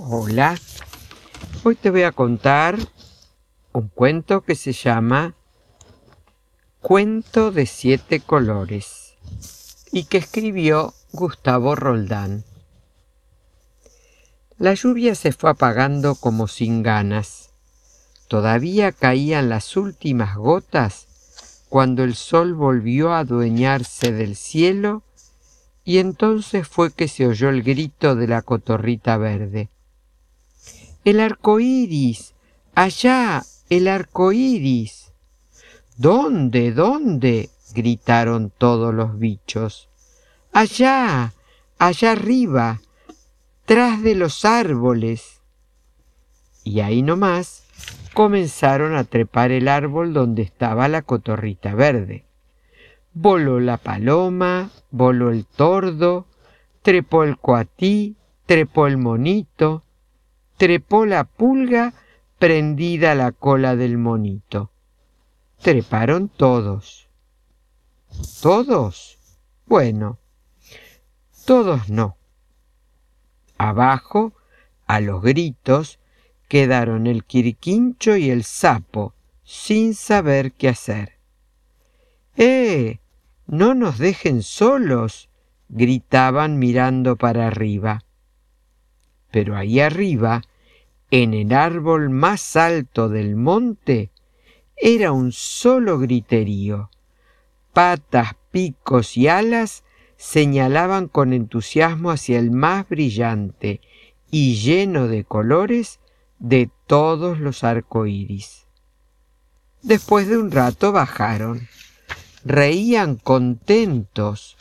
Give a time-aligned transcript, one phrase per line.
[0.00, 0.56] Hola,
[1.64, 2.78] hoy te voy a contar
[3.72, 5.34] un cuento que se llama
[6.80, 9.16] Cuento de siete colores
[9.90, 12.44] y que escribió Gustavo Roldán.
[14.56, 17.50] La lluvia se fue apagando como sin ganas.
[18.28, 21.08] Todavía caían las últimas gotas
[21.68, 25.02] cuando el sol volvió a adueñarse del cielo
[25.82, 29.70] y entonces fue que se oyó el grito de la cotorrita verde.
[31.08, 32.34] El arco iris,
[32.74, 35.14] allá, el arco iris.
[35.96, 36.70] ¿Dónde?
[36.72, 37.48] ¿Dónde?
[37.74, 39.88] gritaron todos los bichos.
[40.52, 41.32] Allá,
[41.78, 42.82] allá arriba,
[43.64, 45.40] tras de los árboles.
[46.62, 47.64] Y ahí nomás
[48.12, 52.26] comenzaron a trepar el árbol donde estaba la cotorrita verde.
[53.14, 56.26] Voló la paloma, voló el tordo,
[56.82, 58.14] trepó el coatí,
[58.44, 59.84] trepó el monito,
[60.58, 61.94] trepó la pulga
[62.38, 64.70] prendida a la cola del monito.
[65.62, 67.08] Treparon todos.
[68.42, 69.18] ¿Todos?
[69.66, 70.18] Bueno,
[71.46, 72.16] todos no.
[73.56, 74.34] Abajo,
[74.86, 75.98] a los gritos,
[76.48, 79.14] quedaron el quirquincho y el sapo,
[79.44, 81.18] sin saber qué hacer.
[82.36, 83.00] ¡Eh!
[83.46, 85.28] No nos dejen solos,
[85.68, 88.04] gritaban mirando para arriba.
[89.30, 90.42] Pero ahí arriba,
[91.10, 94.10] en el árbol más alto del monte,
[94.76, 96.90] era un solo griterío.
[97.72, 99.84] Patas, picos y alas
[100.16, 103.80] señalaban con entusiasmo hacia el más brillante
[104.30, 106.00] y lleno de colores
[106.38, 108.66] de todos los arcoíris.
[109.82, 111.68] Después de un rato bajaron.
[112.44, 114.56] Reían contentos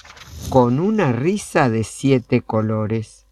[0.50, 3.27] con una risa de siete colores.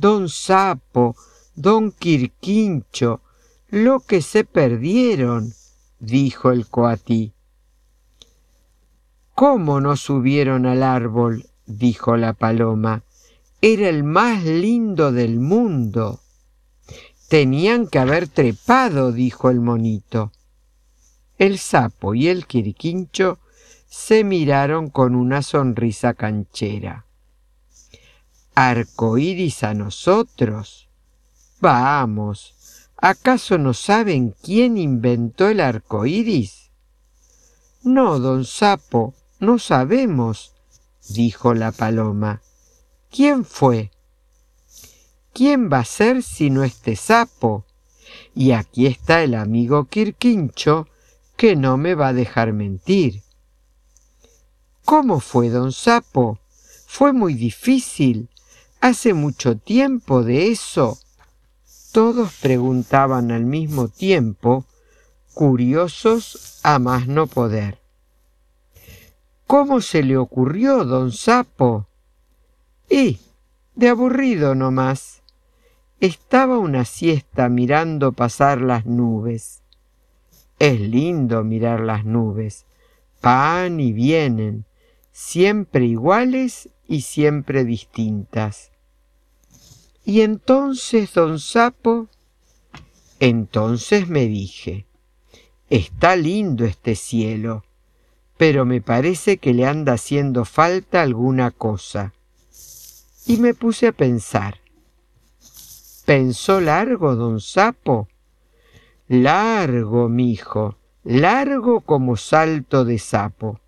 [0.00, 1.14] Don Sapo,
[1.54, 3.20] Don Quirquincho,
[3.68, 5.52] lo que se perdieron,
[5.98, 7.34] dijo el coatí.
[9.34, 11.44] ¿Cómo no subieron al árbol?
[11.66, 13.02] dijo la paloma.
[13.60, 16.20] Era el más lindo del mundo.
[17.28, 20.32] Tenían que haber trepado, dijo el monito.
[21.36, 23.38] El sapo y el quirquincho
[23.86, 27.04] se miraron con una sonrisa canchera
[28.68, 30.88] arcoíris a nosotros.
[31.60, 32.54] Vamos,
[32.96, 36.70] ¿acaso no saben quién inventó el arco iris?
[37.82, 40.52] No, don Sapo, no sabemos,
[41.08, 42.42] dijo la paloma.
[43.10, 43.90] ¿Quién fue?
[45.32, 47.64] ¿Quién va a ser sino este sapo?
[48.34, 50.88] Y aquí está el amigo Quirquincho,
[51.36, 53.22] que no me va a dejar mentir.
[54.84, 56.38] ¿Cómo fue, don Sapo?
[56.86, 58.28] Fue muy difícil.
[58.80, 60.98] Hace mucho tiempo de eso.
[61.92, 64.64] Todos preguntaban al mismo tiempo,
[65.34, 67.78] curiosos a más no poder.
[69.46, 71.88] ¿Cómo se le ocurrió, don Sapo?
[72.88, 73.18] Y,
[73.74, 75.22] de aburrido nomás.
[76.00, 79.60] Estaba una siesta mirando pasar las nubes.
[80.58, 82.64] Es lindo mirar las nubes.
[83.20, 84.64] Van y vienen,
[85.12, 88.72] siempre iguales y siempre distintas.
[90.04, 92.08] Y entonces, don Sapo,
[93.20, 94.86] entonces me dije,
[95.68, 97.64] está lindo este cielo,
[98.36, 102.12] pero me parece que le anda haciendo falta alguna cosa.
[103.24, 104.58] Y me puse a pensar.
[106.06, 108.08] ¿Pensó largo, don Sapo?
[109.06, 113.60] Largo, mijo, largo como salto de sapo.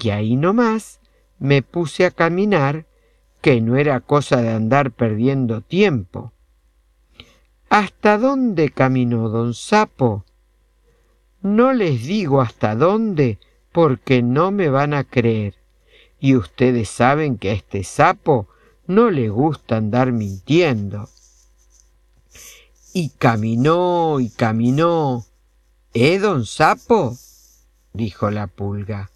[0.00, 0.98] Y ahí nomás
[1.38, 2.86] me puse a caminar,
[3.40, 6.32] que no era cosa de andar perdiendo tiempo.
[7.70, 10.24] ¿Hasta dónde caminó don Sapo?
[11.42, 13.38] No les digo hasta dónde
[13.72, 15.54] porque no me van a creer.
[16.18, 18.48] Y ustedes saben que a este sapo
[18.86, 21.08] no le gusta andar mintiendo.
[22.92, 25.24] Y caminó y caminó.
[25.94, 27.16] ¿Eh, don Sapo?
[27.92, 29.10] dijo la pulga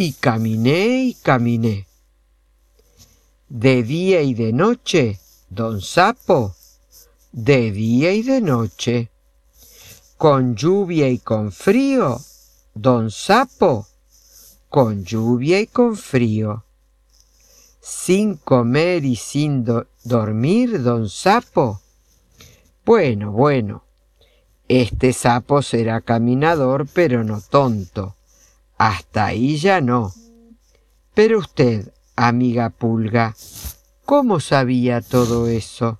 [0.00, 1.86] y caminé y caminé.
[3.50, 5.20] De día y de noche,
[5.50, 6.54] don Sapo,
[7.32, 9.10] de día y de noche.
[10.16, 12.18] Con lluvia y con frío,
[12.72, 13.88] don Sapo,
[14.70, 16.64] con lluvia y con frío.
[17.82, 19.66] Sin comer y sin
[20.02, 21.82] dormir, don Sapo.
[22.86, 23.84] Bueno, bueno,
[24.66, 28.16] este sapo será caminador, pero no tonto
[28.80, 30.10] hasta ahí ya no.
[31.12, 33.36] Pero usted, amiga pulga,
[34.06, 35.98] ¿cómo sabía todo eso?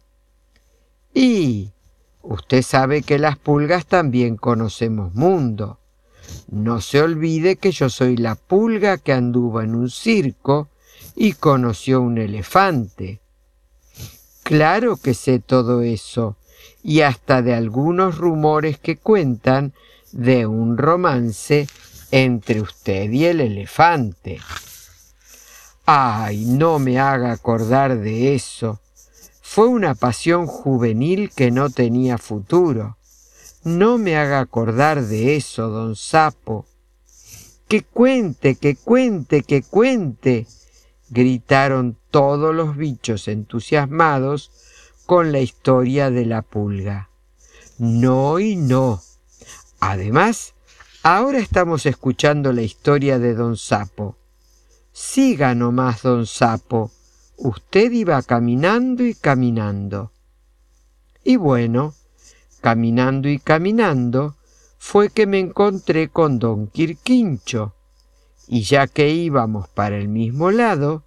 [1.12, 1.72] Y
[2.22, 5.78] usted sabe que las pulgas también conocemos mundo.
[6.48, 10.70] No se olvide que yo soy la pulga que anduvo en un circo
[11.14, 13.20] y conoció un elefante.
[14.42, 16.38] Claro que sé todo eso,
[16.82, 19.74] y hasta de algunos rumores que cuentan
[20.12, 21.68] de un romance
[22.10, 24.40] entre usted y el elefante.
[25.86, 28.80] Ay, no me haga acordar de eso.
[29.42, 32.96] Fue una pasión juvenil que no tenía futuro.
[33.64, 36.66] No me haga acordar de eso, don Sapo.
[37.68, 40.46] Que cuente, que cuente, que cuente,
[41.08, 44.50] gritaron todos los bichos entusiasmados
[45.06, 47.10] con la historia de la pulga.
[47.78, 49.02] No y no.
[49.80, 50.54] Además,
[51.02, 54.16] ahora estamos escuchando la historia de don Sapo.
[54.92, 56.90] Siga nomás, don Sapo.
[57.36, 60.12] Usted iba caminando y caminando.
[61.24, 61.94] Y bueno,
[62.60, 64.36] caminando y caminando,
[64.78, 67.74] fue que me encontré con don Quirquincho,
[68.46, 71.04] y ya que íbamos para el mismo lado,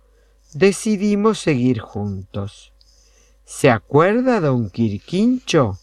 [0.53, 2.73] decidimos seguir juntos.
[3.45, 5.77] ¿Se acuerda, don Quirquincho?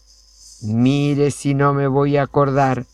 [0.63, 2.85] Mire si no me voy a acordar.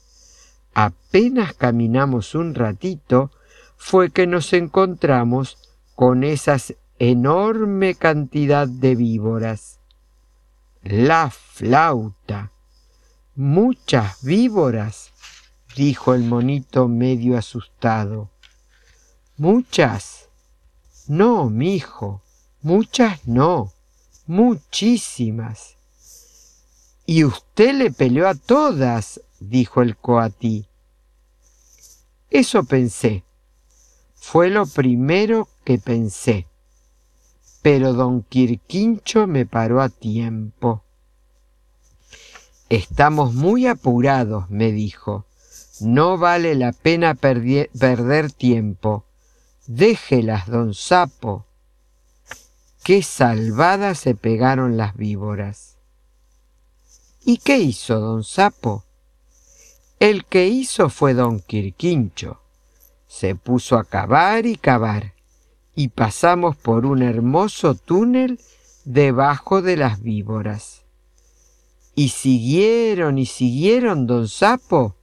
[0.79, 3.31] Apenas caminamos un ratito,
[3.77, 5.57] fue que nos encontramos
[5.95, 9.79] con esas enorme cantidad de víboras.
[10.83, 12.51] La flauta.
[13.35, 15.13] Muchas víboras,
[15.75, 18.29] dijo el monito medio asustado.
[19.35, 20.29] ¿Muchas?
[21.07, 22.21] No, mi hijo,
[22.62, 23.74] muchas no,
[24.27, 25.75] muchísimas.
[27.07, 30.68] Y usted le peleó a todas, dijo el coatí.
[32.30, 33.24] Eso pensé.
[34.16, 36.48] Fue lo primero que pensé.
[37.62, 40.84] Pero don Quirquincho me paró a tiempo.
[42.69, 45.25] Estamos muy apurados, me dijo.
[45.80, 49.06] No vale la pena perder tiempo.
[49.68, 51.45] Déjelas, don Sapo.
[52.84, 55.78] Qué salvadas se pegaron las víboras.
[57.24, 58.87] ¿Y qué hizo don Sapo?
[59.99, 62.39] El que hizo fue don Quirquincho.
[63.07, 65.13] Se puso a cavar y cavar,
[65.73, 68.39] y pasamos por un hermoso túnel
[68.85, 70.83] debajo de las víboras.
[71.95, 74.95] Y siguieron y siguieron, don Sapo.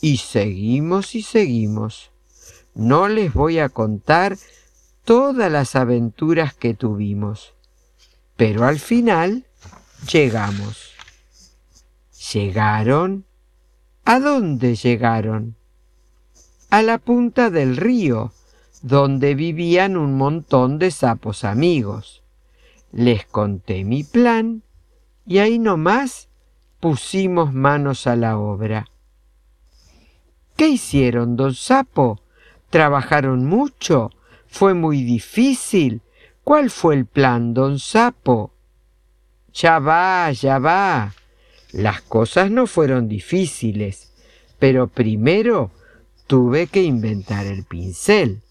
[0.00, 2.10] Y seguimos y seguimos.
[2.74, 4.38] No les voy a contar
[5.04, 7.52] todas las aventuras que tuvimos.
[8.36, 9.44] Pero al final
[10.10, 10.92] llegamos.
[12.32, 13.27] ¿Llegaron?
[14.10, 15.54] ¿A dónde llegaron?
[16.70, 18.32] A la punta del río,
[18.80, 22.22] donde vivían un montón de sapos amigos.
[22.90, 24.62] Les conté mi plan
[25.26, 26.30] y ahí nomás
[26.80, 28.86] pusimos manos a la obra.
[30.56, 32.22] ¿Qué hicieron, don Sapo?
[32.70, 34.10] ¿Trabajaron mucho?
[34.46, 36.00] ¿Fue muy difícil?
[36.44, 38.54] ¿Cuál fue el plan, don Sapo?
[39.52, 41.12] Ya va, ya va.
[41.72, 44.12] Las cosas no fueron difíciles,
[44.58, 45.70] pero primero
[46.26, 48.42] tuve que inventar el pincel,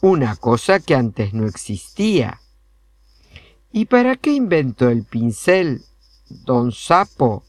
[0.00, 2.40] una cosa que antes no existía.
[3.72, 5.82] ¿Y para qué inventó el pincel,
[6.28, 7.44] don Sapo?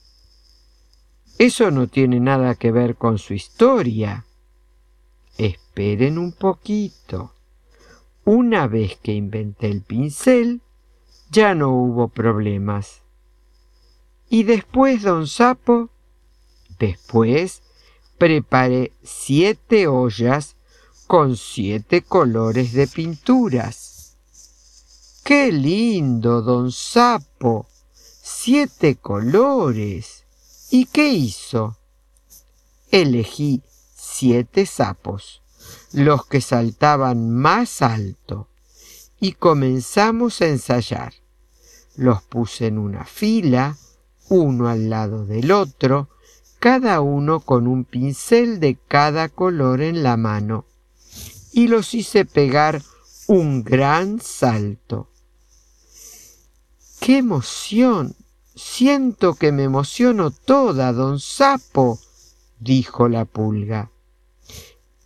[1.39, 4.25] Eso no tiene nada que ver con su historia.
[5.37, 7.33] Esperen un poquito.
[8.25, 10.61] Una vez que inventé el pincel,
[11.29, 13.03] ya no hubo problemas.
[14.29, 15.89] Y después, don Sapo,
[16.79, 17.61] después
[18.17, 20.55] preparé siete ollas
[21.07, 24.15] con siete colores de pinturas.
[25.23, 27.67] ¡Qué lindo, don Sapo!
[27.93, 30.25] Siete colores.
[30.69, 31.77] ¿Y qué hizo?
[32.91, 33.61] Elegí
[33.95, 35.41] siete sapos,
[35.91, 38.47] los que saltaban más alto,
[39.19, 41.13] y comenzamos a ensayar.
[41.95, 43.77] Los puse en una fila,
[44.29, 46.09] uno al lado del otro,
[46.59, 50.65] cada uno con un pincel de cada color en la mano,
[51.51, 52.81] y los hice pegar
[53.27, 55.09] un gran salto.
[56.99, 58.15] ¡Qué emoción!
[58.55, 61.99] Siento que me emociono toda, don Sapo,
[62.59, 63.91] dijo la pulga.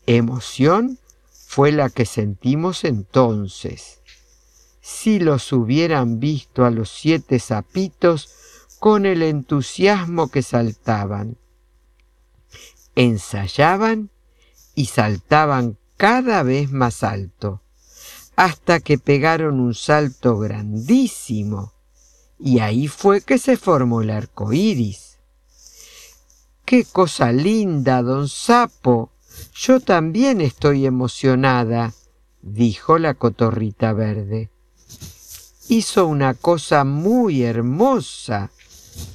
[0.06, 0.98] Emoción
[1.48, 4.00] fue la que sentimos entonces.
[4.82, 8.30] Si los hubieran visto a los siete sapitos
[8.82, 11.38] con el entusiasmo que saltaban.
[12.96, 14.10] Ensayaban
[14.74, 17.62] y saltaban cada vez más alto,
[18.36, 21.74] hasta que pegaron un salto grandísimo
[22.40, 25.20] y ahí fue que se formó el arco iris.
[26.66, 29.12] ¡Qué cosa linda, don Sapo!
[29.54, 31.94] Yo también estoy emocionada,
[32.42, 34.50] dijo la cotorrita verde.
[35.70, 38.50] Hizo una cosa muy hermosa,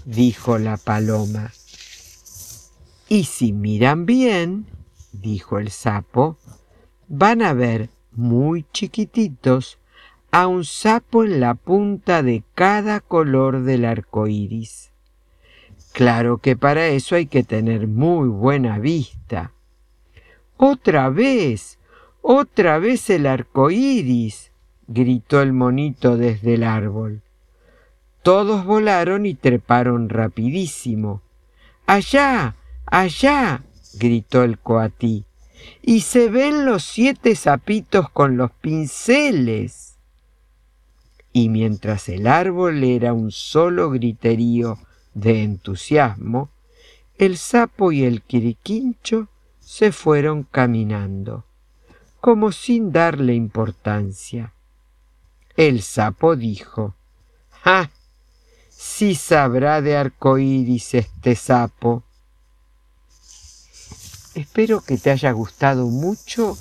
[0.04, 1.52] dijo la paloma.
[3.08, 4.66] Y si miran bien,
[5.12, 6.38] dijo el sapo,
[7.08, 9.78] van a ver muy chiquititos
[10.30, 14.90] a un sapo en la punta de cada color del arco iris.
[15.92, 19.52] Claro que para eso hay que tener muy buena vista.
[20.56, 21.78] ¡Otra vez!
[22.20, 24.52] ¡Otra vez el arco iris!
[24.88, 27.22] gritó el monito desde el árbol.
[28.26, 31.22] Todos volaron y treparon rapidísimo.
[31.86, 32.56] ¡Allá!
[32.84, 33.62] ¡Allá!
[34.00, 35.24] gritó el coatí.
[35.80, 40.00] Y se ven los siete sapitos con los pinceles.
[41.32, 44.76] Y mientras el árbol era un solo griterío
[45.14, 46.50] de entusiasmo,
[47.18, 49.28] el sapo y el quiriquincho
[49.60, 51.44] se fueron caminando,
[52.20, 54.52] como sin darle importancia.
[55.56, 56.96] El sapo dijo,
[57.64, 57.88] ¡Ah!
[58.76, 62.02] Sí sabrá de arcoíris este sapo.
[64.34, 66.58] Espero que te haya gustado mucho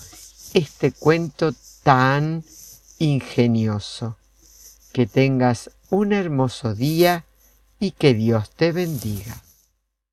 [0.54, 1.54] este cuento
[1.84, 2.44] tan
[3.00, 4.18] ingenioso.
[4.94, 7.26] Que tengas un hermoso día
[7.80, 9.45] y que Dios te bendiga.